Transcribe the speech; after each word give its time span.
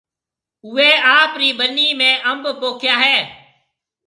اوَي 0.65 0.89
آپرِي 1.19 1.49
ٻنِي 1.59 1.87
۾ 1.99 2.09
انڀ 2.29 2.43
پوکيا 2.61 2.95
هيَ؟ 3.03 3.17